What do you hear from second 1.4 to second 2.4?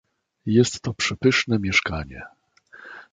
mieszkanie."